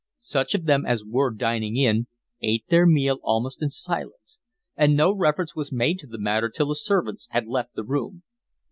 Such 0.17 0.55
of 0.55 0.65
them 0.65 0.83
as 0.83 1.05
were 1.05 1.29
dining 1.29 1.77
in, 1.77 2.07
ate 2.41 2.67
their 2.69 2.87
meal 2.87 3.19
almost 3.21 3.61
in 3.61 3.69
silence, 3.69 4.39
and 4.75 4.97
no 4.97 5.13
reference 5.13 5.55
was 5.55 5.71
made 5.71 5.99
to 5.99 6.07
the 6.07 6.17
matter 6.17 6.49
till 6.49 6.69
the 6.69 6.75
servants 6.75 7.27
had 7.29 7.45
left 7.45 7.75
the 7.75 7.83
room. 7.83 8.23